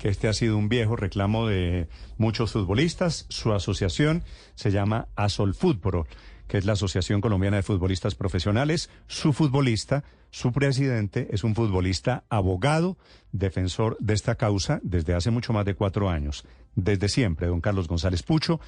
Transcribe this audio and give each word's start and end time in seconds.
Que 0.00 0.08
este 0.08 0.28
ha 0.28 0.32
sido 0.32 0.56
un 0.56 0.70
viejo 0.70 0.96
reclamo 0.96 1.46
de 1.46 1.88
muchos 2.16 2.52
futbolistas. 2.52 3.26
Su 3.28 3.52
asociación 3.52 4.24
se 4.54 4.70
llama 4.70 5.08
Asol 5.16 5.54
Fútbol, 5.54 6.06
que 6.48 6.56
es 6.56 6.64
la 6.64 6.72
Asociación 6.72 7.20
Colombiana 7.20 7.58
de 7.58 7.62
Futbolistas 7.62 8.14
Profesionales. 8.14 8.88
Su 9.06 9.34
futbolista, 9.34 10.04
su 10.30 10.50
presidente, 10.52 11.28
es 11.30 11.44
un 11.44 11.54
futbolista 11.54 12.24
abogado, 12.30 12.96
defensor 13.32 13.98
de 14.00 14.14
esta 14.14 14.36
causa 14.36 14.80
desde 14.82 15.14
hace 15.14 15.30
mucho 15.30 15.52
más 15.52 15.66
de 15.66 15.74
cuatro 15.74 16.08
años. 16.08 16.46
Desde 16.74 17.10
siempre, 17.10 17.48
don 17.48 17.60
Carlos 17.60 17.86
González 17.86 18.22
Pucho. 18.22 18.60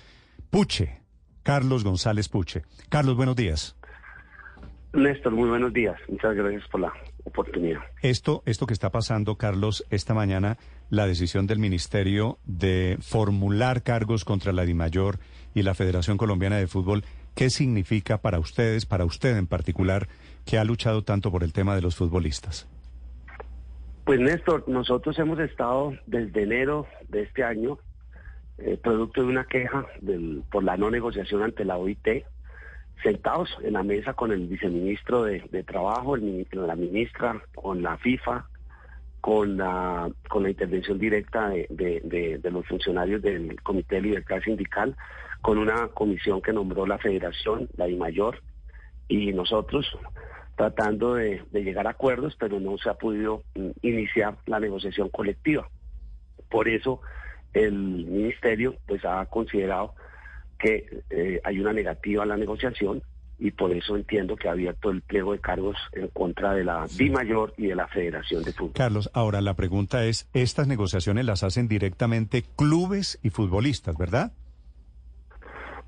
Puche, 0.50 1.00
Carlos 1.42 1.84
González 1.84 2.28
Puche. 2.28 2.64
Carlos, 2.90 3.16
buenos 3.16 3.36
días. 3.36 3.77
Néstor, 4.98 5.32
muy 5.32 5.48
buenos 5.48 5.72
días. 5.72 5.96
Muchas 6.08 6.34
gracias 6.34 6.66
por 6.68 6.80
la 6.80 6.92
oportunidad. 7.24 7.80
Esto, 8.02 8.42
esto 8.46 8.66
que 8.66 8.72
está 8.72 8.90
pasando, 8.90 9.36
Carlos, 9.36 9.86
esta 9.90 10.14
mañana, 10.14 10.58
la 10.90 11.06
decisión 11.06 11.46
del 11.46 11.58
Ministerio 11.58 12.38
de 12.44 12.98
formular 13.00 13.82
cargos 13.82 14.24
contra 14.24 14.52
la 14.52 14.64
DIMAYOR 14.64 15.18
y 15.54 15.62
la 15.62 15.74
Federación 15.74 16.16
Colombiana 16.16 16.56
de 16.56 16.66
Fútbol, 16.66 17.04
¿qué 17.34 17.50
significa 17.50 18.18
para 18.18 18.38
ustedes, 18.38 18.86
para 18.86 19.04
usted 19.04 19.36
en 19.36 19.46
particular, 19.46 20.08
que 20.44 20.58
ha 20.58 20.64
luchado 20.64 21.02
tanto 21.02 21.30
por 21.30 21.44
el 21.44 21.52
tema 21.52 21.74
de 21.74 21.82
los 21.82 21.96
futbolistas? 21.96 22.68
Pues 24.04 24.20
Néstor, 24.20 24.64
nosotros 24.68 25.18
hemos 25.18 25.38
estado 25.38 25.92
desde 26.06 26.42
enero 26.42 26.86
de 27.08 27.22
este 27.22 27.44
año, 27.44 27.78
eh, 28.56 28.78
producto 28.82 29.20
de 29.20 29.28
una 29.28 29.44
queja 29.44 29.86
del, 30.00 30.42
por 30.50 30.64
la 30.64 30.76
no 30.76 30.90
negociación 30.90 31.42
ante 31.42 31.64
la 31.64 31.76
OIT, 31.76 32.24
sentados 33.02 33.56
en 33.62 33.74
la 33.74 33.82
mesa 33.82 34.14
con 34.14 34.32
el 34.32 34.46
viceministro 34.46 35.24
de, 35.24 35.64
Trabajo, 35.64 36.16
el, 36.16 36.46
la 36.52 36.76
ministra, 36.76 37.42
con 37.54 37.82
la 37.82 37.96
FIFA, 37.98 38.46
con 39.20 39.56
la, 39.56 40.10
con 40.28 40.42
la 40.42 40.50
intervención 40.50 40.98
directa 40.98 41.48
de, 41.48 42.40
los 42.50 42.66
funcionarios 42.66 43.22
del 43.22 43.60
Comité 43.62 43.96
de 43.96 44.02
Libertad 44.02 44.40
Sindical, 44.42 44.96
con 45.40 45.58
una 45.58 45.88
comisión 45.88 46.40
que 46.40 46.52
nombró 46.52 46.86
la 46.86 46.98
Federación, 46.98 47.68
la 47.76 47.86
mayor 47.88 48.42
y 49.08 49.32
nosotros 49.32 49.86
tratando 50.56 51.14
de, 51.14 51.42
llegar 51.52 51.86
a 51.86 51.90
acuerdos, 51.90 52.36
pero 52.38 52.58
no 52.58 52.76
se 52.78 52.90
ha 52.90 52.94
podido 52.94 53.42
mm, 53.54 53.70
iniciar 53.82 54.36
la 54.46 54.58
negociación 54.58 55.08
colectiva. 55.08 55.68
Por 56.50 56.68
eso 56.68 57.00
el 57.54 57.72
ministerio 57.74 58.74
pues 58.86 59.04
ha 59.04 59.24
considerado 59.26 59.94
que 60.58 61.02
eh, 61.10 61.40
hay 61.44 61.60
una 61.60 61.72
negativa 61.72 62.22
a 62.22 62.26
la 62.26 62.36
negociación 62.36 63.02
y 63.38 63.52
por 63.52 63.72
eso 63.72 63.96
entiendo 63.96 64.36
que 64.36 64.48
ha 64.48 64.52
abierto 64.52 64.90
el 64.90 65.00
pliego 65.00 65.32
de 65.32 65.38
cargos 65.38 65.76
en 65.92 66.08
contra 66.08 66.54
de 66.54 66.64
la 66.64 66.86
Di 66.96 67.08
Mayor 67.08 67.54
y 67.56 67.68
de 67.68 67.76
la 67.76 67.86
Federación 67.86 68.42
de 68.42 68.52
Fútbol. 68.52 68.72
Carlos, 68.74 69.10
ahora 69.14 69.40
la 69.40 69.54
pregunta 69.54 70.04
es, 70.04 70.28
estas 70.34 70.66
negociaciones 70.66 71.24
las 71.24 71.44
hacen 71.44 71.68
directamente 71.68 72.44
clubes 72.56 73.20
y 73.22 73.30
futbolistas, 73.30 73.96
¿verdad? 73.96 74.32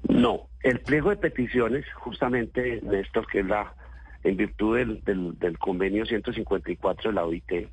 No, 0.08 0.48
el 0.62 0.80
pliego 0.80 1.10
de 1.10 1.16
peticiones, 1.16 1.84
justamente, 1.94 2.80
Néstor, 2.82 3.26
que 3.26 3.40
es 3.40 3.46
la, 3.46 3.74
en 4.22 4.36
virtud 4.36 4.76
del, 4.76 5.38
del, 5.38 5.58
convenio 5.58 6.06
154 6.06 7.10
de 7.10 7.14
la 7.14 7.24
OIT, 7.24 7.68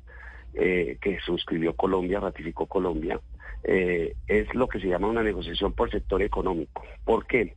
eh, 0.54 0.98
que 1.00 1.18
suscribió 1.20 1.74
Colombia, 1.74 2.20
ratificó 2.20 2.66
Colombia, 2.66 3.20
eh, 3.64 4.14
es 4.26 4.52
lo 4.54 4.68
que 4.68 4.80
se 4.80 4.88
llama 4.88 5.08
una 5.08 5.22
negociación 5.22 5.72
por 5.72 5.90
sector 5.90 6.22
económico. 6.22 6.84
¿Por 7.04 7.26
qué? 7.26 7.54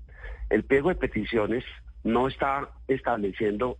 El 0.50 0.64
pliego 0.64 0.90
de 0.90 0.96
peticiones 0.96 1.64
no 2.04 2.28
está 2.28 2.70
estableciendo 2.88 3.78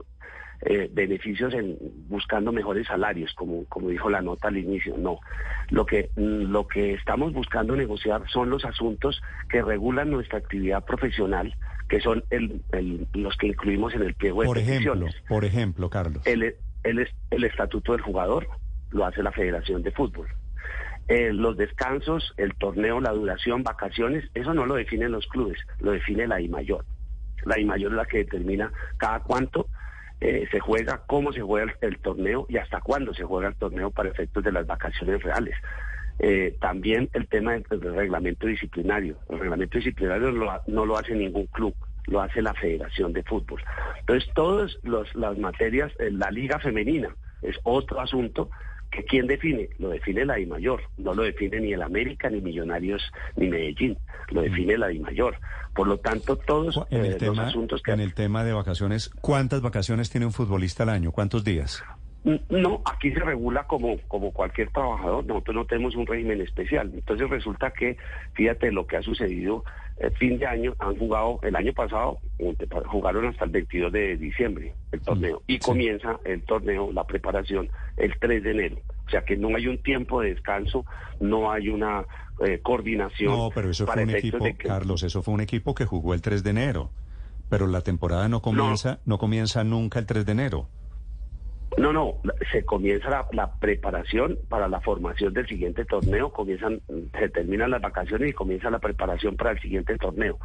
eh, 0.64 0.90
beneficios 0.94 1.54
en 1.54 1.76
buscando 2.08 2.52
mejores 2.52 2.86
salarios, 2.88 3.34
como, 3.34 3.66
como 3.66 3.90
dijo 3.90 4.10
la 4.10 4.22
nota 4.22 4.48
al 4.48 4.58
inicio, 4.58 4.96
no. 4.98 5.20
Lo 5.70 5.86
que, 5.86 6.12
lo 6.16 6.68
que 6.68 6.94
estamos 6.94 7.34
buscando 7.34 7.76
negociar 7.76 8.30
son 8.30 8.50
los 8.50 8.64
asuntos 8.64 9.22
que 9.50 9.62
regulan 9.64 10.12
nuestra 10.12 10.38
actividad 10.38 10.86
profesional, 10.86 11.56
que 11.90 12.00
son 12.00 12.24
el, 12.30 12.62
los 13.14 13.36
que 13.38 13.48
incluimos 13.48 13.96
en 13.96 14.04
el 14.04 14.14
pliego 14.14 14.42
de 14.42 14.48
por 14.48 14.58
peticiones. 14.58 15.10
Ejemplo, 15.10 15.36
por 15.36 15.46
ejemplo, 15.46 15.90
Carlos. 15.90 16.26
El, 16.28 16.56
el, 16.84 17.10
el 17.32 17.44
estatuto 17.44 17.94
del 17.94 18.02
jugador 18.02 18.48
lo 18.92 19.06
hace 19.06 19.24
la 19.24 19.32
Federación 19.32 19.82
de 19.82 19.92
Fútbol. 19.92 20.28
Eh, 21.12 21.34
los 21.34 21.58
descansos, 21.58 22.34
el 22.38 22.56
torneo, 22.56 23.02
la 23.02 23.12
duración, 23.12 23.64
vacaciones, 23.64 24.24
eso 24.34 24.54
no 24.54 24.66
lo 24.66 24.76
definen 24.76 25.12
los 25.12 25.28
clubes, 25.28 25.60
lo 25.82 25.92
define 25.92 26.26
la 26.26 26.40
I 26.40 26.48
mayor. 26.48 26.86
La 27.44 27.60
I 27.60 27.66
mayor 27.66 27.92
es 27.92 27.98
la 27.98 28.06
que 28.06 28.20
determina 28.20 28.72
cada 28.96 29.20
cuánto 29.20 29.68
eh, 30.22 30.48
se 30.50 30.62
juega, 30.62 31.02
cómo 31.08 31.34
se 31.34 31.42
juega 31.42 31.76
el, 31.82 31.98
torneo 31.98 32.46
y 32.48 32.56
hasta 32.56 32.80
cuándo 32.80 33.14
se 33.14 33.26
juega 33.26 33.50
el 33.50 33.56
torneo 33.56 33.92
para 33.92 34.08
efectos 34.08 34.42
de 34.42 34.54
las 34.54 34.66
vacaciones 34.66 35.22
reales. 35.22 35.54
Eh, 36.20 36.56
también 36.62 37.10
el 37.12 37.28
tema 37.28 37.56
del, 37.56 37.66
reglamento 37.82 38.48
disciplinario. 38.48 39.18
El 39.28 39.40
reglamento 39.40 39.80
disciplinario 39.80 40.32
no 40.66 40.86
lo 40.86 40.98
hace 40.98 41.14
ningún 41.14 41.48
club, 41.48 41.76
lo 42.08 42.22
hace 42.22 42.42
la 42.42 42.54
Federación 42.54 43.12
de 43.12 43.24
Fútbol. 43.24 43.62
Entonces, 44.00 44.30
todas 44.34 44.78
las 44.86 45.38
materias, 45.38 45.92
la 46.00 46.32
liga 46.32 46.58
femenina 46.60 47.14
es 47.42 47.60
otro 47.64 48.00
asunto 48.00 48.50
que 48.92 49.04
quién 49.06 49.26
define, 49.26 49.70
lo 49.80 49.90
define 49.90 50.26
la 50.26 50.40
I 50.40 50.46
mayor, 50.46 50.82
no 50.98 51.14
lo 51.14 51.24
define 51.24 51.62
ni 51.62 51.74
el 51.74 51.82
América, 51.82 52.30
ni 52.30 52.42
Millonarios, 52.42 53.02
ni 53.38 53.48
Medellín, 53.48 53.98
lo 54.30 54.42
mm. 54.42 54.44
define 54.44 54.78
la 54.78 54.92
I 54.92 55.00
mayor. 55.00 55.38
Por 55.74 55.88
lo 55.88 55.98
tanto, 55.98 56.36
todos 56.36 56.80
en 56.90 57.06
el 57.06 57.14
eh, 57.14 57.16
tema, 57.16 57.36
los 57.36 57.48
asuntos 57.48 57.82
que... 57.82 57.92
En 57.92 58.02
el 58.02 58.14
tema 58.14 58.44
de 58.44 58.52
vacaciones, 58.52 59.10
¿cuántas 59.22 59.62
vacaciones 59.62 60.10
tiene 60.10 60.26
un 60.26 60.34
futbolista 60.34 60.84
al 60.84 60.90
año? 60.90 61.12
¿Cuántos 61.14 61.46
días? 61.46 61.82
No, 62.24 62.82
aquí 62.86 63.12
se 63.12 63.20
regula 63.20 63.64
como, 63.66 63.98
como 64.08 64.32
cualquier 64.32 64.70
trabajador, 64.70 65.26
nosotros 65.26 65.56
no 65.56 65.66
tenemos 65.66 65.96
un 65.96 66.06
régimen 66.06 66.40
especial. 66.42 66.92
Entonces 66.94 67.28
resulta 67.30 67.72
que, 67.72 67.98
fíjate 68.34 68.72
lo 68.72 68.86
que 68.86 68.98
ha 68.98 69.02
sucedido, 69.02 69.64
el 69.98 70.12
fin 70.18 70.38
de 70.38 70.46
año 70.46 70.76
han 70.80 70.98
jugado, 70.98 71.40
el 71.42 71.56
año 71.56 71.74
pasado 71.74 72.20
jugaron 72.88 73.26
hasta 73.26 73.46
el 73.46 73.52
22 73.52 73.92
de 73.92 74.18
diciembre 74.18 74.74
el 74.92 75.02
torneo 75.02 75.42
y 75.48 75.58
comienza 75.60 76.20
el 76.24 76.44
torneo, 76.44 76.92
la 76.92 77.06
preparación, 77.06 77.70
el 77.98 78.18
3 78.20 78.44
de 78.44 78.52
enero. 78.52 78.78
O 79.08 79.10
sea 79.10 79.24
que 79.24 79.36
no 79.36 79.56
hay 79.56 79.68
un 79.68 79.80
tiempo 79.80 80.22
de 80.22 80.34
descanso, 80.34 80.86
no 81.20 81.52
hay 81.52 81.70
una 81.70 82.06
eh, 82.46 82.60
coordinación. 82.62 83.32
No, 83.32 83.50
pero 83.54 83.72
eso 83.72 83.88
fue 83.88 84.04
un 84.04 84.10
equipo, 84.12 84.46
Carlos, 84.58 85.04
eso 85.04 85.24
fue 85.24 85.34
un 85.34 85.42
equipo 85.42 85.74
que 85.74 85.86
jugó 85.86 86.14
el 86.14 86.22
3 86.22 86.44
de 86.44 86.50
enero, 86.52 86.92
pero 87.50 87.66
la 87.68 87.82
temporada 87.82 88.28
no 88.30 88.42
comienza, 88.42 89.00
no 89.06 89.18
comienza 89.18 89.64
nunca 89.64 90.00
el 90.00 90.06
3 90.06 90.26
de 90.26 90.32
enero. 90.32 90.68
No, 91.78 91.94
no, 91.94 92.18
se 92.52 92.64
comienza 92.66 93.26
la, 93.32 93.56
preparación 93.56 94.38
para 94.50 94.68
la 94.68 94.82
formación 94.82 95.34
del 95.34 95.48
siguiente 95.48 95.86
torneo, 95.86 96.32
comienzan, 96.32 96.82
se 97.18 97.30
terminan 97.30 97.72
las 97.72 97.82
vacaciones 97.82 98.30
y 98.30 98.34
comienza 98.34 98.70
la 98.70 98.80
preparación 98.80 99.38
para 99.38 99.52
el 99.52 99.62
siguiente 99.62 99.98
torneo. 99.98 100.38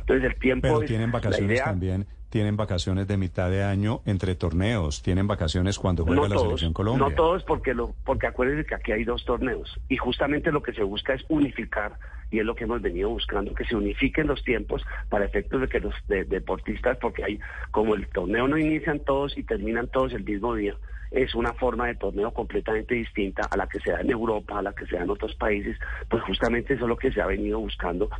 Entonces 0.00 0.30
el 0.30 0.38
tiempo 0.38 0.68
Pero 0.68 0.80
tienen 0.80 1.10
vacaciones 1.10 1.62
también, 1.62 2.06
tienen 2.34 2.56
vacaciones 2.56 3.06
de 3.06 3.16
mitad 3.16 3.48
de 3.48 3.62
año 3.62 4.00
entre 4.06 4.34
torneos, 4.34 5.04
tienen 5.04 5.28
vacaciones 5.28 5.78
cuando 5.78 6.04
juega 6.04 6.26
la 6.26 6.36
selección 6.36 6.72
Colombia. 6.72 7.08
No 7.08 7.14
todos 7.14 7.44
porque 7.44 7.74
lo, 7.74 7.94
porque 8.04 8.26
acuérdense 8.26 8.66
que 8.66 8.74
aquí 8.74 8.90
hay 8.90 9.04
dos 9.04 9.24
torneos 9.24 9.78
y 9.88 9.96
justamente 9.98 10.50
lo 10.50 10.60
que 10.60 10.72
se 10.72 10.82
busca 10.82 11.14
es 11.14 11.24
unificar 11.28 11.96
y 12.32 12.40
es 12.40 12.44
lo 12.44 12.56
que 12.56 12.64
hemos 12.64 12.82
venido 12.82 13.10
buscando, 13.10 13.54
que 13.54 13.64
se 13.64 13.76
unifiquen 13.76 14.26
los 14.26 14.42
tiempos 14.42 14.82
para 15.10 15.26
efectos 15.26 15.60
de 15.60 15.68
que 15.68 15.78
los 15.78 15.94
deportistas, 16.08 16.98
porque 17.00 17.22
hay, 17.22 17.38
como 17.70 17.94
el 17.94 18.08
torneo 18.08 18.48
no 18.48 18.58
inician 18.58 18.98
todos 18.98 19.38
y 19.38 19.44
terminan 19.44 19.86
todos 19.86 20.12
el 20.12 20.24
mismo 20.24 20.56
día, 20.56 20.74
es 21.12 21.36
una 21.36 21.52
forma 21.52 21.86
de 21.86 21.94
torneo 21.94 22.32
completamente 22.32 22.96
distinta 22.96 23.42
a 23.48 23.56
la 23.56 23.68
que 23.68 23.78
se 23.78 23.92
da 23.92 24.00
en 24.00 24.10
Europa, 24.10 24.58
a 24.58 24.62
la 24.62 24.72
que 24.72 24.86
se 24.86 24.96
da 24.96 25.04
en 25.04 25.10
otros 25.10 25.36
países, 25.36 25.78
pues 26.08 26.20
justamente 26.24 26.74
eso 26.74 26.82
es 26.82 26.88
lo 26.88 26.96
que 26.96 27.12
se 27.12 27.20
ha 27.20 27.26
venido 27.26 27.60
buscando 27.60 28.10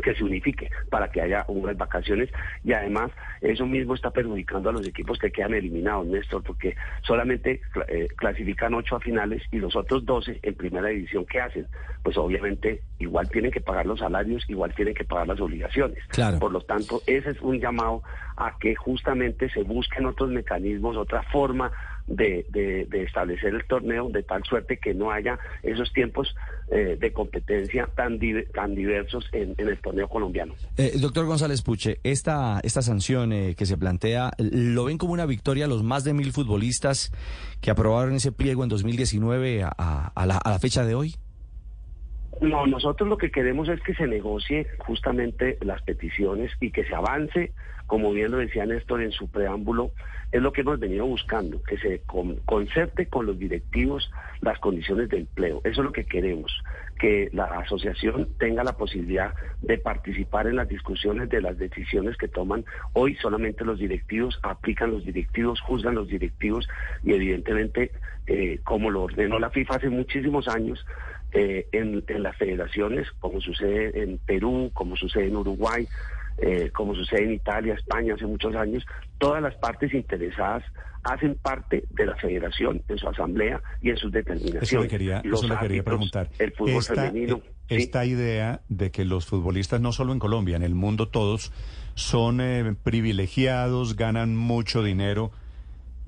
que 0.00 0.14
se 0.14 0.24
unifique 0.24 0.70
para 0.90 1.10
que 1.10 1.20
haya 1.20 1.44
unas 1.48 1.76
vacaciones 1.76 2.28
y 2.64 2.72
además 2.72 3.10
eso 3.40 3.66
mismo 3.66 3.94
está 3.94 4.10
perjudicando 4.10 4.70
a 4.70 4.72
los 4.72 4.86
equipos 4.86 5.18
que 5.18 5.30
quedan 5.30 5.54
eliminados, 5.54 6.06
Néstor, 6.06 6.42
porque 6.42 6.76
solamente 7.02 7.60
eh, 7.88 8.08
clasifican 8.16 8.74
ocho 8.74 8.96
a 8.96 9.00
finales 9.00 9.42
y 9.50 9.58
los 9.58 9.76
otros 9.76 10.04
doce 10.04 10.38
en 10.42 10.54
primera 10.54 10.88
división, 10.88 11.24
¿qué 11.26 11.40
hacen? 11.40 11.66
Pues 12.02 12.16
obviamente 12.16 12.82
igual 12.98 13.28
tienen 13.30 13.50
que 13.50 13.60
pagar 13.60 13.86
los 13.86 14.00
salarios, 14.00 14.44
igual 14.48 14.74
tienen 14.74 14.94
que 14.94 15.04
pagar 15.04 15.28
las 15.28 15.40
obligaciones. 15.40 15.98
Por 16.38 16.52
lo 16.52 16.60
tanto, 16.60 17.02
ese 17.06 17.30
es 17.30 17.40
un 17.40 17.58
llamado 17.60 18.02
a 18.36 18.56
que 18.58 18.74
justamente 18.74 19.48
se 19.50 19.62
busquen 19.62 20.06
otros 20.06 20.30
mecanismos, 20.30 20.96
otra 20.96 21.22
forma 21.24 21.72
de, 22.10 22.88
establecer 22.92 23.54
el 23.54 23.64
torneo 23.64 24.08
de 24.08 24.22
tal 24.22 24.42
suerte 24.44 24.78
que 24.78 24.94
no 24.94 25.10
haya 25.10 25.38
esos 25.62 25.92
tiempos 25.92 26.34
eh, 26.70 26.96
de 27.00 27.12
competencia 27.12 27.88
tan, 27.94 28.18
tan 28.52 28.74
diversos 28.74 29.28
en, 29.32 29.54
el 29.56 29.78
torneo 29.78 30.08
colombiano. 30.08 30.54
Eh, 30.76 30.92
doctor 31.00 31.26
González 31.26 31.62
Puche, 31.62 32.00
esta, 32.02 32.60
esta 32.62 32.82
sanción 32.82 33.32
eh, 33.32 33.54
que 33.56 33.66
se 33.66 33.78
plantea, 33.78 34.32
¿lo 34.38 34.84
ven 34.84 34.98
como 34.98 35.12
una 35.12 35.26
victoria 35.26 35.66
los 35.66 35.82
más 35.82 36.04
de 36.04 36.12
mil 36.12 36.32
futbolistas 36.32 37.12
que 37.60 37.70
aprobaron 37.70 38.14
ese 38.14 38.32
pliego 38.32 38.62
en 38.64 38.68
2019 38.68 39.62
a, 39.62 39.68
a, 40.14 40.26
la, 40.26 40.36
a 40.36 40.50
la 40.50 40.58
fecha 40.58 40.84
de 40.84 40.94
hoy? 40.94 41.16
No, 42.40 42.66
nosotros 42.66 43.08
lo 43.08 43.18
que 43.18 43.30
queremos 43.30 43.68
es 43.68 43.82
que 43.82 43.94
se 43.94 44.06
negocie 44.06 44.66
justamente 44.78 45.58
las 45.60 45.82
peticiones 45.82 46.50
y 46.58 46.70
que 46.70 46.84
se 46.84 46.94
avance, 46.94 47.52
como 47.86 48.12
bien 48.12 48.30
lo 48.30 48.38
decía 48.38 48.64
Néstor 48.64 49.02
en 49.02 49.12
su 49.12 49.28
preámbulo, 49.28 49.92
es 50.32 50.40
lo 50.40 50.52
que 50.52 50.62
hemos 50.62 50.78
venido 50.78 51.04
buscando, 51.04 51.62
que 51.62 51.76
se 51.76 52.02
concerte 52.46 53.06
con 53.06 53.26
los 53.26 53.38
directivos 53.38 54.10
las 54.40 54.58
condiciones 54.58 55.10
de 55.10 55.18
empleo. 55.18 55.60
Eso 55.64 55.82
es 55.82 55.84
lo 55.84 55.92
que 55.92 56.06
queremos, 56.06 56.52
que 56.98 57.28
la 57.32 57.44
asociación 57.44 58.28
tenga 58.38 58.64
la 58.64 58.76
posibilidad 58.76 59.34
de 59.60 59.76
participar 59.76 60.46
en 60.46 60.56
las 60.56 60.68
discusiones 60.68 61.28
de 61.28 61.42
las 61.42 61.58
decisiones 61.58 62.16
que 62.16 62.28
toman. 62.28 62.64
Hoy 62.94 63.16
solamente 63.16 63.64
los 63.66 63.78
directivos 63.78 64.38
aplican 64.42 64.92
los 64.92 65.04
directivos, 65.04 65.60
juzgan 65.60 65.96
los 65.96 66.08
directivos 66.08 66.68
y 67.02 67.12
evidentemente, 67.12 67.90
eh, 68.26 68.60
como 68.64 68.90
lo 68.90 69.02
ordenó 69.02 69.38
la 69.38 69.50
FIFA 69.50 69.76
hace 69.76 69.90
muchísimos 69.90 70.48
años, 70.48 70.86
eh, 71.32 71.68
en, 71.72 72.04
las 72.22 72.36
federaciones, 72.36 73.08
como 73.20 73.40
sucede 73.40 74.02
en 74.02 74.18
Perú, 74.18 74.70
como 74.72 74.96
sucede 74.96 75.26
en 75.26 75.36
Uruguay, 75.36 75.86
eh, 76.38 76.70
como 76.72 76.94
sucede 76.94 77.24
en 77.24 77.32
Italia, 77.32 77.74
España 77.74 78.14
hace 78.14 78.26
muchos 78.26 78.54
años, 78.56 78.84
todas 79.18 79.42
las 79.42 79.54
partes 79.56 79.92
interesadas 79.94 80.64
hacen 81.02 81.36
parte 81.36 81.84
de 81.90 82.06
la 82.06 82.16
federación 82.16 82.82
en 82.88 82.98
su 82.98 83.08
asamblea 83.08 83.62
y 83.80 83.90
en 83.90 83.96
sus 83.96 84.12
determinaciones. 84.12 84.62
Eso 84.62 84.82
le 84.82 84.88
quería, 84.88 85.22
quería 85.22 85.82
preguntar. 85.82 86.28
El 86.38 86.52
fútbol 86.52 86.76
esta, 86.76 86.94
femenino. 86.94 87.36
Eh, 87.68 87.76
esta 87.76 88.04
idea 88.04 88.60
de 88.68 88.90
que 88.90 89.04
los 89.04 89.26
futbolistas, 89.26 89.80
no 89.80 89.92
solo 89.92 90.12
en 90.12 90.18
Colombia, 90.18 90.56
en 90.56 90.62
el 90.62 90.74
mundo 90.74 91.08
todos, 91.08 91.52
son 91.94 92.40
privilegiados, 92.82 93.96
ganan 93.96 94.36
mucho 94.36 94.82
dinero 94.82 95.30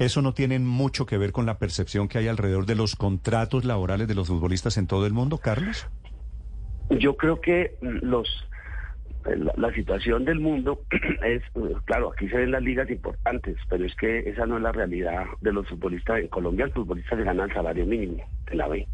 ¿Eso 0.02 0.20
no 0.20 0.34
tiene 0.34 0.58
mucho 0.58 1.06
que 1.06 1.16
ver 1.16 1.30
con 1.30 1.46
la 1.46 1.58
percepción 1.58 2.08
que 2.08 2.18
hay 2.18 2.26
alrededor 2.26 2.66
de 2.66 2.74
los 2.74 2.96
contratos 2.96 3.64
laborales 3.64 4.08
de 4.08 4.16
los 4.16 4.26
futbolistas 4.26 4.76
en 4.76 4.88
todo 4.88 5.06
el 5.06 5.12
mundo, 5.12 5.38
Carlos? 5.38 5.86
Yo 6.90 7.16
creo 7.16 7.40
que 7.40 7.76
los 7.80 8.28
la, 9.56 9.72
situación 9.72 10.24
del 10.24 10.40
mundo 10.40 10.80
es, 11.24 11.42
claro, 11.84 12.12
aquí 12.12 12.28
se 12.28 12.36
ven 12.36 12.50
las 12.50 12.62
ligas 12.62 12.90
importantes, 12.90 13.56
pero 13.68 13.84
es 13.84 13.94
que 13.94 14.28
esa 14.28 14.44
no 14.44 14.56
es 14.56 14.62
la 14.62 14.72
realidad 14.72 15.24
de 15.40 15.52
los 15.52 15.68
futbolistas. 15.68 16.18
En 16.18 16.28
Colombia 16.28 16.64
el 16.64 16.72
futbolista 16.72 17.16
se 17.16 17.22
gana 17.22 17.44
el 17.44 17.52
salario 17.52 17.86
mínimo 17.86 18.24
en 18.50 18.58
la 18.58 18.66
B. 18.66 18.88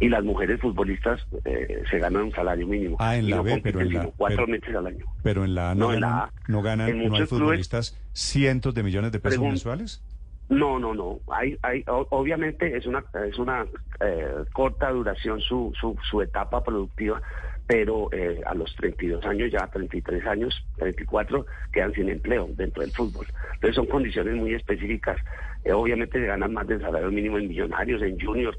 Y 0.00 0.08
las 0.08 0.24
mujeres 0.24 0.60
futbolistas 0.60 1.24
eh, 1.44 1.82
se 1.88 1.98
ganan 1.98 2.24
un 2.24 2.32
salario 2.32 2.66
mínimo. 2.66 2.96
Ah, 2.98 3.16
en 3.16 3.30
la 3.30 3.40
B, 3.40 3.60
pero 3.62 3.80
en 3.80 3.92
la 3.92 4.10
cuatro 4.16 4.46
meses 4.46 4.74
al 4.74 4.86
año. 4.88 5.06
Pero 5.22 5.44
en 5.44 5.54
la 5.54 5.74
no, 5.74 5.88
ganan, 5.88 6.30
no 6.48 6.62
ganan, 6.62 7.08
no 7.08 7.14
hay 7.14 7.26
futbolistas 7.26 7.96
cientos 8.12 8.74
de 8.74 8.82
millones 8.82 9.12
de 9.12 9.20
pesos 9.20 9.40
mensuales. 9.40 10.02
No, 10.48 10.78
no, 10.78 10.92
no. 10.94 11.20
Hay, 11.28 11.56
hay, 11.62 11.82
obviamente 11.86 12.76
es 12.76 12.86
una, 12.86 13.02
es 13.26 13.38
una 13.38 13.64
eh, 14.00 14.44
corta 14.52 14.90
duración 14.90 15.40
su, 15.40 15.72
su, 15.80 15.96
su 16.10 16.20
etapa 16.20 16.62
productiva, 16.62 17.22
pero 17.66 18.10
eh, 18.12 18.42
a 18.44 18.54
los 18.54 18.74
32 18.76 19.24
años, 19.24 19.50
ya 19.50 19.66
33 19.66 20.26
años, 20.26 20.54
34, 20.76 21.46
quedan 21.72 21.94
sin 21.94 22.10
empleo 22.10 22.48
dentro 22.54 22.82
del 22.82 22.92
fútbol. 22.92 23.26
Entonces 23.54 23.76
son 23.76 23.86
condiciones 23.86 24.34
muy 24.34 24.52
específicas. 24.52 25.16
Eh, 25.64 25.72
obviamente 25.72 26.20
se 26.20 26.26
ganan 26.26 26.52
más 26.52 26.66
del 26.66 26.80
salario 26.80 27.10
mínimo 27.10 27.38
en 27.38 27.48
millonarios, 27.48 28.02
en 28.02 28.20
juniors. 28.20 28.58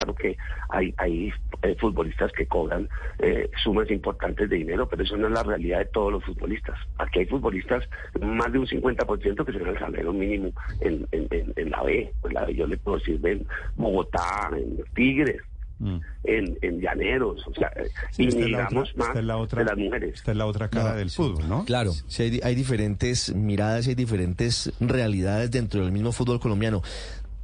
Claro 0.00 0.14
que 0.14 0.36
hay, 0.68 0.94
hay 0.96 1.32
eh, 1.62 1.74
futbolistas 1.80 2.30
que 2.30 2.46
cobran 2.46 2.88
eh, 3.18 3.50
sumas 3.64 3.90
importantes 3.90 4.48
de 4.48 4.58
dinero, 4.58 4.88
pero 4.88 5.02
eso 5.02 5.16
no 5.16 5.26
es 5.26 5.32
la 5.32 5.42
realidad 5.42 5.80
de 5.80 5.86
todos 5.86 6.12
los 6.12 6.24
futbolistas. 6.24 6.78
Aquí 6.98 7.18
hay 7.18 7.26
futbolistas, 7.26 7.82
más 8.20 8.52
de 8.52 8.60
un 8.60 8.66
50% 8.68 9.44
que 9.44 9.52
se 9.52 9.58
ganan 9.58 9.74
el 9.74 9.80
salario 9.80 10.12
mínimo 10.12 10.52
en, 10.82 11.04
en, 11.10 11.52
en, 11.56 11.70
la 11.70 11.82
B. 11.82 12.12
En 12.22 12.32
la 12.32 12.44
B 12.44 12.54
yo 12.54 12.68
le 12.68 12.76
puedo 12.76 12.98
decir 12.98 13.20
en 13.26 13.44
Bogotá, 13.74 14.50
en 14.52 14.84
Tigres, 14.94 15.42
Mm. 15.80 15.98
En, 16.24 16.58
en, 16.60 16.80
llaneros, 16.80 17.46
o 17.46 17.54
sea, 17.54 17.70
y 18.16 18.26
digamos 18.26 18.96
más 18.96 19.14
de 19.14 19.22
las 19.22 19.76
mujeres. 19.76 20.14
Esta 20.14 20.32
es 20.32 20.36
la 20.36 20.46
otra 20.46 20.68
cara 20.68 20.96
del 20.96 21.08
fútbol, 21.08 21.48
¿no? 21.48 21.64
Claro, 21.66 21.92
hay, 22.18 22.40
hay, 22.42 22.54
diferentes 22.56 23.32
miradas 23.32 23.86
y 23.86 23.90
hay 23.90 23.94
diferentes 23.94 24.72
realidades 24.80 25.52
dentro 25.52 25.82
del 25.82 25.92
mismo 25.92 26.10
fútbol 26.10 26.40
colombiano. 26.40 26.82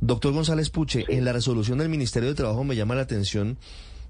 Doctor 0.07 0.35
González 0.35 0.69
Puche, 0.69 1.07
en 1.09 1.25
la 1.25 1.33
resolución 1.33 1.79
del 1.79 1.89
Ministerio 1.89 2.29
de 2.29 2.35
Trabajo 2.35 2.63
me 2.63 2.77
llama 2.77 2.95
la 2.95 3.01
atención 3.01 3.57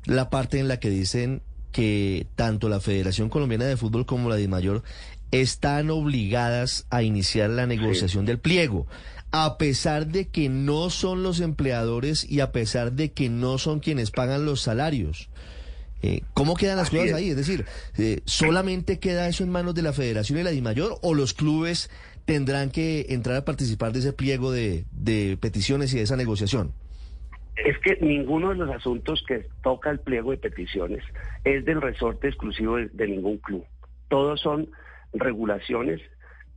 la 0.06 0.28
parte 0.28 0.58
en 0.58 0.66
la 0.66 0.80
que 0.80 0.90
dicen 0.90 1.40
que 1.70 2.26
tanto 2.34 2.68
la 2.68 2.80
Federación 2.80 3.28
Colombiana 3.28 3.66
de 3.66 3.76
Fútbol 3.76 4.04
como 4.04 4.28
la 4.28 4.34
DIMAYOR 4.34 4.82
están 5.30 5.90
obligadas 5.90 6.86
a 6.90 7.04
iniciar 7.04 7.50
la 7.50 7.66
negociación 7.66 8.24
del 8.24 8.40
pliego 8.40 8.88
a 9.30 9.56
pesar 9.56 10.08
de 10.08 10.26
que 10.26 10.48
no 10.48 10.90
son 10.90 11.22
los 11.22 11.38
empleadores 11.38 12.28
y 12.28 12.40
a 12.40 12.50
pesar 12.50 12.94
de 12.94 13.12
que 13.12 13.28
no 13.28 13.58
son 13.58 13.78
quienes 13.78 14.10
pagan 14.10 14.46
los 14.46 14.62
salarios. 14.62 15.28
Eh, 16.02 16.22
¿Cómo 16.34 16.54
quedan 16.56 16.76
las 16.76 16.90
cosas 16.90 17.14
ahí? 17.14 17.30
Es 17.30 17.36
decir, 17.36 17.66
eh, 17.98 18.20
¿solamente 18.24 18.98
queda 18.98 19.28
eso 19.28 19.44
en 19.44 19.50
manos 19.50 19.74
de 19.76 19.82
la 19.82 19.92
Federación 19.92 20.40
y 20.40 20.42
la 20.42 20.50
DIMAYOR 20.50 20.98
o 21.02 21.14
los 21.14 21.34
clubes 21.34 21.88
tendrán 22.24 22.70
que 22.70 23.06
entrar 23.10 23.36
a 23.36 23.44
participar 23.44 23.92
de 23.92 24.00
ese 24.00 24.12
pliego 24.12 24.50
de, 24.52 24.84
peticiones 25.40 25.92
y 25.94 25.98
de 25.98 26.02
esa 26.02 26.16
negociación? 26.16 26.72
Es 27.56 27.78
que 27.78 27.98
ninguno 28.00 28.50
de 28.50 28.56
los 28.56 28.70
asuntos 28.70 29.24
que 29.28 29.46
toca 29.62 29.90
el 29.90 30.00
pliego 30.00 30.32
de 30.32 30.38
peticiones 30.38 31.04
es 31.44 31.64
del 31.64 31.80
resorte 31.80 32.28
exclusivo 32.28 32.76
de 32.76 33.08
ningún 33.08 33.38
club. 33.38 33.64
Todos 34.08 34.40
son 34.40 34.68
regulaciones 35.12 36.00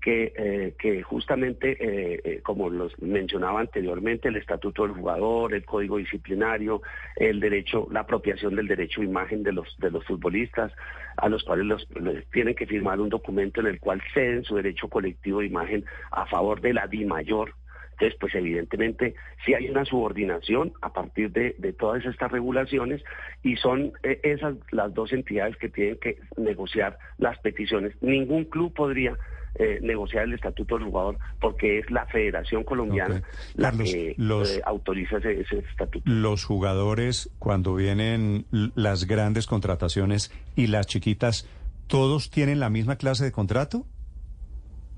que, 0.07 0.31
eh, 0.37 0.73
que 0.79 1.03
justamente, 1.03 1.71
eh, 1.81 2.21
eh, 2.23 2.39
como 2.41 2.69
los 2.69 2.97
mencionaba 3.01 3.59
anteriormente, 3.59 4.29
el 4.29 4.37
estatuto 4.37 4.83
del 4.83 4.93
jugador, 4.93 5.53
el 5.53 5.65
código 5.65 5.97
disciplinario, 5.97 6.81
el 7.17 7.41
derecho, 7.41 7.89
la 7.91 7.99
apropiación 7.99 8.55
del 8.55 8.69
derecho 8.69 9.01
a 9.01 9.03
imagen 9.03 9.43
de 9.43 9.51
los 9.51 9.67
de 9.79 9.91
los 9.91 10.05
futbolistas, 10.05 10.71
a 11.17 11.27
los 11.27 11.43
cuales 11.43 11.65
los, 11.65 11.87
tienen 12.31 12.55
que 12.55 12.65
firmar 12.65 13.01
un 13.01 13.09
documento 13.09 13.59
en 13.59 13.67
el 13.67 13.81
cual 13.81 14.01
ceden 14.13 14.45
su 14.45 14.55
derecho 14.55 14.87
colectivo 14.87 15.41
de 15.41 15.47
imagen 15.47 15.83
a 16.11 16.25
favor 16.25 16.61
de 16.61 16.73
la 16.73 16.87
DI 16.87 17.03
mayor. 17.03 17.53
Entonces, 17.99 18.17
pues 18.19 18.35
evidentemente 18.35 19.15
sí 19.43 19.55
hay 19.55 19.69
una 19.69 19.83
subordinación 19.83 20.71
a 20.81 20.93
partir 20.93 21.31
de, 21.31 21.55
de 21.57 21.73
todas 21.73 22.05
estas 22.05 22.31
regulaciones 22.31 23.03
y 23.41 23.55
son 23.55 23.93
esas 24.03 24.55
las 24.71 24.93
dos 24.93 25.11
entidades 25.13 25.57
que 25.57 25.69
tienen 25.69 25.97
que 25.97 26.19
negociar 26.37 26.99
las 27.17 27.39
peticiones. 27.39 27.95
Ningún 28.01 28.45
club 28.45 28.71
podría 28.73 29.17
eh, 29.59 29.79
negociar 29.81 30.25
el 30.25 30.33
estatuto 30.33 30.77
del 30.77 30.85
jugador 30.85 31.17
porque 31.41 31.79
es 31.79 31.89
la 31.89 32.05
Federación 32.05 32.63
Colombiana 32.63 33.23
la 33.55 33.71
que 33.71 34.11
eh, 34.11 34.61
autoriza 34.63 35.17
ese, 35.17 35.57
estatuto. 35.57 36.03
Los 36.05 36.45
jugadores, 36.45 37.31
cuando 37.39 37.73
vienen 37.73 38.45
las 38.51 39.07
grandes 39.07 39.47
contrataciones 39.47 40.31
y 40.55 40.67
las 40.67 40.85
chiquitas, 40.85 41.49
¿todos 41.87 42.29
tienen 42.29 42.59
la 42.59 42.69
misma 42.69 42.97
clase 42.97 43.23
de 43.23 43.31
contrato? 43.31 43.87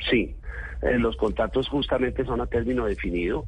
Sí, 0.07 0.35
eh, 0.81 0.97
los 0.97 1.17
contratos 1.17 1.67
justamente 1.67 2.25
son 2.25 2.41
a 2.41 2.47
término 2.47 2.85
definido 2.85 3.47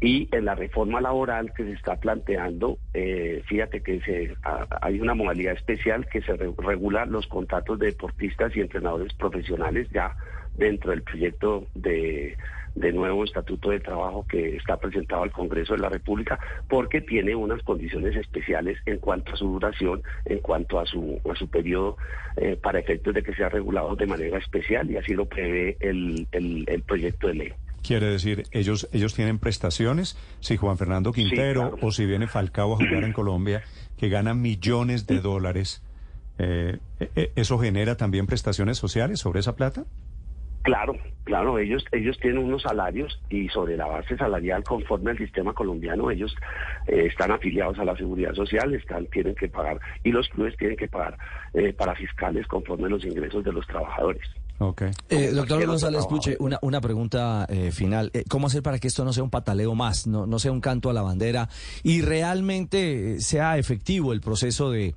y 0.00 0.28
en 0.32 0.46
la 0.46 0.54
reforma 0.54 1.00
laboral 1.00 1.52
que 1.54 1.64
se 1.64 1.72
está 1.72 1.96
planteando, 1.96 2.78
fíjate 3.46 3.82
que 3.82 4.00
se, 4.00 4.34
hay 4.80 5.00
una 5.00 5.14
modalidad 5.14 5.54
especial 5.54 6.06
que 6.08 6.22
se 6.22 6.34
regula 6.36 7.04
los 7.04 7.26
contratos 7.26 7.78
de 7.78 7.86
deportistas 7.86 8.56
y 8.56 8.60
entrenadores 8.60 9.12
profesionales 9.14 9.88
ya 9.92 10.16
dentro 10.56 10.90
del 10.90 11.02
proyecto 11.02 11.66
de, 11.74 12.36
nuevo 12.74 13.24
estatuto 13.24 13.70
de 13.70 13.80
trabajo 13.80 14.26
que 14.28 14.56
está 14.56 14.76
presentado 14.78 15.22
al 15.22 15.32
Congreso 15.32 15.74
de 15.74 15.80
la 15.80 15.88
República, 15.88 16.38
porque 16.68 17.00
tiene 17.00 17.34
unas 17.34 17.62
condiciones 17.62 18.14
especiales 18.16 18.78
en 18.86 18.98
cuanto 18.98 19.32
a 19.32 19.36
su 19.36 19.46
duración, 19.46 20.02
en 20.24 20.38
cuanto 20.38 20.78
a 20.78 20.86
su, 20.86 21.20
a 21.28 21.34
su 21.34 21.48
periodo, 21.48 21.96
eh, 22.36 22.56
para 22.56 22.78
efectos 22.78 23.14
de 23.14 23.22
que 23.22 23.34
sea 23.34 23.48
regulado 23.48 23.96
de 23.96 24.06
manera 24.06 24.38
especial, 24.38 24.90
y 24.90 24.96
así 24.96 25.14
lo 25.14 25.26
prevé 25.26 25.76
el, 25.80 26.26
el 26.32 26.82
proyecto 26.82 27.28
de 27.28 27.34
ley. 27.34 27.52
Quiere 27.82 28.06
decir, 28.06 28.44
ellos 28.50 28.88
ellos 28.92 29.14
tienen 29.14 29.38
prestaciones. 29.38 30.16
Si 30.40 30.56
Juan 30.56 30.76
Fernando 30.76 31.12
Quintero 31.12 31.70
claro. 31.72 31.86
o 31.86 31.90
si 31.92 32.06
viene 32.06 32.26
Falcao 32.26 32.74
a 32.74 32.76
jugar 32.76 33.04
en 33.04 33.12
Colombia, 33.14 33.62
que 33.96 34.08
gana 34.08 34.34
millones 34.34 35.06
de 35.06 35.20
dólares, 35.20 35.82
eh, 36.38 36.78
eh, 37.00 37.32
¿eso 37.36 37.58
genera 37.58 37.96
también 37.96 38.26
prestaciones 38.26 38.78
sociales 38.78 39.20
sobre 39.20 39.40
esa 39.40 39.56
plata? 39.56 39.84
Claro, 40.62 40.94
claro, 41.24 41.58
ellos 41.58 41.82
ellos 41.90 42.18
tienen 42.20 42.44
unos 42.44 42.62
salarios 42.62 43.18
y 43.30 43.48
sobre 43.48 43.78
la 43.78 43.86
base 43.86 44.18
salarial 44.18 44.62
conforme 44.62 45.12
al 45.12 45.18
sistema 45.18 45.54
colombiano 45.54 46.10
ellos 46.10 46.36
eh, 46.86 47.06
están 47.06 47.30
afiliados 47.30 47.78
a 47.78 47.84
la 47.84 47.96
seguridad 47.96 48.34
social, 48.34 48.74
están 48.74 49.06
tienen 49.06 49.34
que 49.34 49.48
pagar 49.48 49.80
y 50.04 50.12
los 50.12 50.28
clubes 50.28 50.54
tienen 50.58 50.76
que 50.76 50.86
pagar 50.86 51.16
eh, 51.54 51.72
para 51.72 51.94
fiscales 51.94 52.46
conforme 52.46 52.86
a 52.86 52.90
los 52.90 53.04
ingresos 53.06 53.42
de 53.42 53.52
los 53.52 53.66
trabajadores. 53.66 54.22
Ok. 54.62 54.82
Eh, 55.08 55.30
doctor 55.32 55.66
González. 55.66 56.04
Puche, 56.06 56.36
una, 56.38 56.58
una 56.60 56.82
pregunta 56.82 57.46
eh, 57.48 57.72
final. 57.72 58.10
Eh, 58.12 58.24
¿Cómo 58.28 58.46
hacer 58.46 58.62
para 58.62 58.78
que 58.78 58.88
esto 58.88 59.06
no 59.06 59.12
sea 59.14 59.22
un 59.22 59.30
pataleo 59.30 59.74
más, 59.74 60.06
no, 60.06 60.26
no 60.26 60.38
sea 60.38 60.52
un 60.52 60.60
canto 60.60 60.90
a 60.90 60.92
la 60.92 61.00
bandera 61.00 61.48
y 61.82 62.02
realmente 62.02 63.14
eh, 63.14 63.20
sea 63.22 63.56
efectivo 63.56 64.12
el 64.12 64.20
proceso 64.20 64.70
de, 64.70 64.94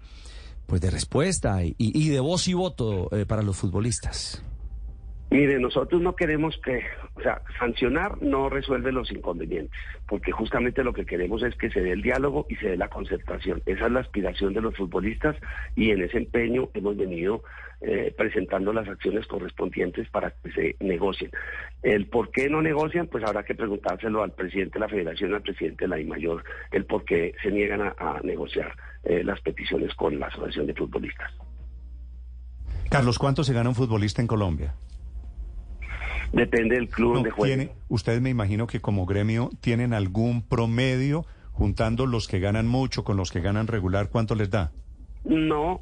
pues, 0.65 0.81
de 0.81 0.91
respuesta 0.91 1.63
y, 1.63 1.75
y 1.77 2.09
de 2.09 2.19
voz 2.19 2.49
y 2.49 2.53
voto 2.53 3.07
eh, 3.15 3.25
para 3.25 3.41
los 3.41 3.55
futbolistas? 3.55 4.43
Mire, 5.33 5.59
nosotros 5.59 5.99
no 5.99 6.15
queremos 6.15 6.55
que, 6.63 6.83
o 7.15 7.21
sea, 7.21 7.41
sancionar 7.57 8.21
no 8.21 8.49
resuelve 8.49 8.91
los 8.91 9.11
inconvenientes, 9.11 9.75
porque 10.07 10.31
justamente 10.31 10.83
lo 10.83 10.93
que 10.93 11.07
queremos 11.07 11.41
es 11.41 11.55
que 11.55 11.71
se 11.71 11.81
dé 11.81 11.93
el 11.93 12.03
diálogo 12.03 12.45
y 12.49 12.55
se 12.57 12.69
dé 12.69 12.77
la 12.77 12.87
concertación. 12.87 13.59
Esa 13.65 13.87
es 13.87 13.91
la 13.91 14.01
aspiración 14.01 14.53
de 14.53 14.61
los 14.61 14.77
futbolistas 14.77 15.35
y 15.75 15.89
en 15.89 16.03
ese 16.03 16.19
empeño 16.19 16.69
hemos 16.75 16.95
venido 16.97 17.41
eh, 17.81 18.13
presentando 18.15 18.73
las 18.73 18.87
acciones 18.87 19.25
correspondientes 19.25 20.07
para 20.09 20.29
que 20.29 20.51
se 20.51 20.75
negocien. 20.81 21.31
El 21.81 22.05
por 22.05 22.29
qué 22.29 22.47
no 22.47 22.61
negocian, 22.61 23.07
pues 23.07 23.23
habrá 23.23 23.41
que 23.41 23.55
preguntárselo 23.55 24.21
al 24.21 24.33
presidente 24.33 24.75
de 24.75 24.81
la 24.81 24.87
federación, 24.87 25.33
al 25.33 25.41
presidente 25.41 25.85
de 25.85 25.87
la 25.87 25.95
DIMAYOR, 25.95 26.43
el 26.71 26.85
por 26.85 27.05
qué 27.05 27.33
se 27.41 27.49
niegan 27.49 27.81
a, 27.81 27.95
a 27.97 28.19
negociar 28.21 28.71
eh, 29.03 29.23
las 29.23 29.41
peticiones 29.41 29.95
con 29.95 30.19
la 30.19 30.27
Asociación 30.27 30.67
de 30.67 30.75
Futbolistas. 30.75 31.31
Carlos, 32.91 33.17
¿cuánto 33.17 33.43
se 33.43 33.53
gana 33.53 33.69
un 33.69 33.75
futbolista 33.75 34.21
en 34.21 34.27
Colombia? 34.27 34.75
Depende 36.33 36.75
del 36.75 36.89
club 36.89 37.09
No, 37.09 37.13
donde 37.15 37.31
juegue. 37.31 37.71
ustedes 37.89 38.19
me 38.21 38.29
imagino 38.29 38.67
que 38.67 38.79
como 38.81 39.05
gremio 39.05 39.49
tienen 39.61 39.93
algún 39.93 40.41
promedio 40.41 41.25
juntando 41.51 42.05
los 42.07 42.27
que 42.27 42.39
ganan 42.39 42.67
mucho 42.67 43.03
con 43.03 43.15
los 43.17 43.31
que 43.31 43.39
ganan 43.39 43.67
regular, 43.67 44.09
¿cuánto 44.09 44.33
les 44.35 44.49
da? 44.49 44.71
No, 45.25 45.79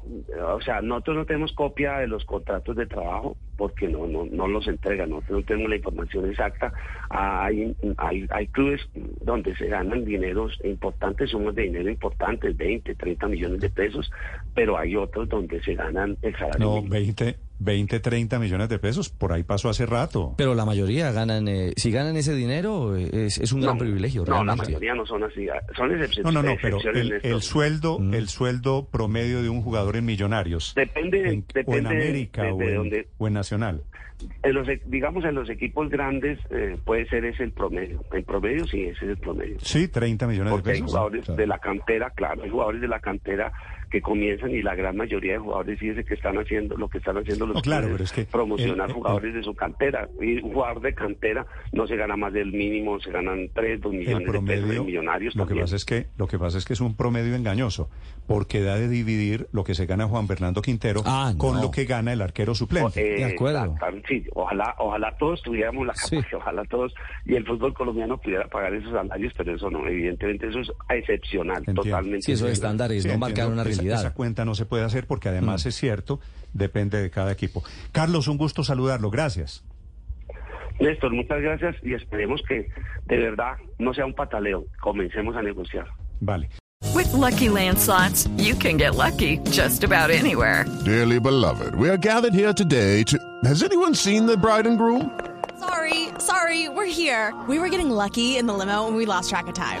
o 0.54 0.60
sea, 0.60 0.80
nosotros 0.82 1.16
no 1.16 1.24
tenemos 1.26 1.52
copia 1.52 1.94
de 1.98 2.06
los 2.06 2.24
contratos 2.24 2.76
de 2.76 2.86
trabajo 2.86 3.36
porque 3.62 3.86
no 3.86 4.08
no, 4.08 4.24
no 4.24 4.48
los 4.48 4.66
entregan, 4.66 5.10
nosotros 5.10 5.38
no 5.38 5.46
tenemos 5.46 5.70
la 5.70 5.76
información 5.76 6.28
exacta. 6.28 6.72
Hay, 7.10 7.76
hay, 7.98 8.26
hay 8.30 8.46
clubes 8.48 8.80
donde 9.20 9.54
se 9.54 9.68
ganan 9.68 10.04
dineros 10.04 10.58
importantes, 10.64 11.30
sumas 11.30 11.54
de 11.54 11.62
dinero 11.62 11.88
importantes, 11.88 12.56
20, 12.56 12.92
30 12.96 13.28
millones 13.28 13.60
de 13.60 13.70
pesos, 13.70 14.10
pero 14.52 14.76
hay 14.76 14.96
otros 14.96 15.28
donde 15.28 15.62
se 15.62 15.74
ganan 15.74 16.16
el 16.22 16.32
salario 16.32 16.58
No, 16.58 16.74
mínimo. 16.76 16.90
20, 16.92 17.36
20, 17.60 18.00
30 18.00 18.38
millones 18.40 18.68
de 18.68 18.78
pesos, 18.80 19.08
por 19.08 19.32
ahí 19.32 19.44
pasó 19.44 19.68
hace 19.68 19.86
rato. 19.86 20.34
Pero 20.36 20.56
la 20.56 20.64
mayoría 20.64 21.12
ganan, 21.12 21.46
eh, 21.46 21.72
si 21.76 21.92
ganan 21.92 22.16
ese 22.16 22.34
dinero, 22.34 22.96
eh, 22.96 23.26
es, 23.26 23.38
es 23.38 23.52
un 23.52 23.60
gran 23.60 23.74
No, 23.74 23.78
privilegio, 23.78 24.22
No, 24.24 24.30
la 24.32 24.36
realmente. 24.56 24.64
mayoría 24.64 24.94
no 24.96 25.06
son 25.06 25.22
así, 25.22 25.46
son 25.76 25.92
excepciones. 25.92 26.24
No, 26.34 26.42
no, 26.42 26.48
no, 26.50 26.56
pero 26.60 26.78
el, 26.92 27.20
el 27.22 27.40
sueldo, 27.42 28.00
Mm. 28.00 28.14
el 28.14 28.28
sueldo 28.28 28.88
promedio 28.90 29.42
de 29.42 29.48
un 29.48 29.62
jugador 29.62 29.94
en 29.96 30.04
Millonarios, 30.06 30.72
Depende, 30.74 31.18
en- 31.20 31.26
o 31.28 31.30
en 31.30 31.44
depende 31.54 31.80
de- 31.82 31.86
América 32.02 32.42
de- 32.42 32.50
o, 32.52 32.56
de 32.56 32.66
en, 32.68 32.74
dónde- 32.74 33.08
o 33.18 33.26
en 33.28 33.34
Nacional. 33.34 33.51
En 34.44 34.54
los, 34.54 34.68
e- 34.68 34.80
digamos, 34.86 35.24
en 35.24 35.34
los 35.34 35.50
equipos 35.50 35.88
grandes 35.90 36.38
eh, 36.50 36.76
puede 36.84 37.06
ser 37.08 37.24
ese 37.24 37.42
el 37.42 37.50
promedio. 37.52 38.04
En 38.12 38.22
promedio 38.22 38.64
sí, 38.66 38.82
ese 38.84 39.04
es 39.04 39.10
el 39.10 39.16
promedio. 39.16 39.56
Sí, 39.60 39.88
30 39.88 40.26
millones 40.28 40.52
Porque 40.52 40.70
de 40.70 40.74
hay 40.76 40.80
pesos. 40.80 40.90
jugadores 40.92 41.24
Claro. 41.24 41.40
de 41.40 41.46
la 41.48 41.58
cantera, 41.58 42.10
claro, 42.10 42.42
hay 42.44 42.50
jugadores 42.50 42.80
de 42.80 42.88
la 42.88 43.00
cantera 43.00 43.52
que 43.92 44.00
comienzan 44.00 44.50
y 44.52 44.62
la 44.62 44.74
gran 44.74 44.96
mayoría 44.96 45.34
de 45.34 45.38
jugadores 45.38 45.78
sí 45.78 45.90
es 45.90 46.04
que 46.06 46.14
están 46.14 46.38
haciendo 46.38 46.76
lo 46.78 46.88
que 46.88 46.96
están 46.98 47.18
haciendo 47.18 47.46
los 47.46 47.56
No, 47.56 47.60
claro, 47.62 47.88
clubes, 47.88 48.10
pero 48.10 48.22
es 48.22 48.26
que 48.26 48.32
promocionar 48.32 48.86
el- 48.86 48.90
el- 48.90 48.94
jugadores 48.94 49.34
de 49.34 49.42
su 49.42 49.54
cantera. 49.54 50.08
Y 50.20 50.40
un 50.42 50.52
jugador 50.54 50.80
de 50.80 50.94
cantera 50.94 51.46
no 51.72 51.86
se 51.86 51.96
gana 51.96 52.16
más 52.16 52.32
del 52.32 52.50
mínimo, 52.52 52.98
se 53.00 53.10
ganan 53.10 53.50
3, 53.54 53.80
2 53.82 53.92
el 53.92 53.98
millones 54.00 54.18
de 54.18 54.24
pesos 54.32 54.46
de 54.46 54.54
promedio, 54.56 54.84
millonarios 54.84 55.36
lo 55.36 55.46
que 55.46 55.54
pasa 55.54 55.76
es 55.76 55.84
que 55.84 56.06
lo 56.16 56.26
que 56.26 56.38
pasa 56.38 56.56
es 56.58 56.64
que 56.64 56.72
es 56.72 56.80
un 56.80 56.96
promedio 56.96 57.34
engañoso, 57.36 57.90
porque 58.26 58.62
da 58.62 58.76
de 58.76 58.88
dividir 58.88 59.46
lo 59.52 59.62
que 59.62 59.74
se 59.74 59.84
gana 59.84 60.08
Juan 60.08 60.26
Fernando 60.26 60.62
Quintero 60.62 61.02
Ah, 61.04 61.34
con 61.36 61.56
no. 61.56 61.62
lo 61.62 61.70
que 61.70 61.84
gana 61.84 62.14
el 62.14 62.22
arquero 62.22 62.54
suplente. 62.54 63.00
Eh, 63.16 63.18
De 63.26 63.34
acuerdo. 63.34 63.76
sí, 64.08 64.24
ojalá, 64.34 64.74
ojalá 64.78 65.14
todos 65.18 65.42
tuviéramos 65.42 65.86
la 65.86 65.94
Sí. 65.94 66.16
capacidad, 66.16 66.40
ojalá 66.40 66.64
todos, 66.64 66.94
y 67.26 67.34
el 67.34 67.44
fútbol 67.44 67.74
colombiano 67.74 68.16
pudiera 68.18 68.46
pagar 68.48 68.72
esos 68.74 68.90
salarios, 68.92 69.34
pero 69.36 69.54
eso 69.54 69.70
no, 69.70 69.86
evidentemente 69.86 70.48
eso 70.48 70.60
es 70.60 70.72
excepcional, 70.88 71.58
Entiendo. 71.58 71.82
totalmente. 71.82 72.22
Sí, 72.22 72.32
eso 72.32 72.46
es 72.46 72.54
estándares, 72.54 73.02
Sí, 73.02 73.08
no 73.08 73.18
marcar 73.18 73.48
una 73.48 73.64
realidad. 73.64 73.81
Mm. 73.84 73.92
Esa, 73.92 74.14
cuenta 74.14 74.44
no 74.44 74.54
se 74.54 74.66
puede 74.66 74.84
hacer 74.84 75.06
porque 75.06 75.28
además 75.28 75.66
es 75.66 75.74
cierto, 75.74 76.20
depende 76.52 77.00
de 77.02 77.10
cada 77.10 77.32
equipo. 77.32 77.62
Carlos, 77.92 78.28
un 78.28 78.38
gusto 78.38 78.64
saludarlo, 78.64 79.10
gracias. 79.10 79.64
Néstor, 80.80 81.12
muchas 81.12 81.40
gracias 81.40 81.76
y 81.82 81.94
esperemos 81.94 82.42
que 82.48 82.68
de 83.06 83.16
verdad 83.16 83.56
no 83.78 83.94
sea 83.94 84.06
un 84.06 84.14
pataleo, 84.14 84.64
comencemos 84.80 85.36
a 85.36 85.42
negociar. 85.42 85.86
Vale. 86.20 86.48
With 86.94 87.12
Lucky 87.12 87.48
Land 87.48 87.78
slots, 87.78 88.28
you 88.36 88.54
can 88.54 88.76
get 88.76 88.94
lucky 88.94 89.38
just 89.50 89.84
about 89.84 90.10
anywhere. 90.10 90.66
Dearly 90.84 91.20
beloved, 91.20 91.74
we 91.74 91.88
are 91.88 91.96
gathered 91.96 92.34
here 92.34 92.52
today 92.52 93.02
to. 93.04 93.18
Has 93.44 93.62
anyone 93.62 93.94
seen 93.94 94.26
the 94.26 94.36
bride 94.36 94.66
and 94.66 94.76
groom? 94.76 95.10
Sorry, 95.58 96.08
sorry, 96.18 96.68
we're 96.68 96.86
here. 96.90 97.32
We 97.48 97.58
were 97.58 97.68
getting 97.68 97.90
lucky 97.90 98.36
in 98.36 98.46
the 98.46 98.52
limo 98.52 98.88
and 98.88 98.96
we 98.96 99.06
lost 99.06 99.30
track 99.30 99.46
of 99.46 99.54
time. 99.54 99.80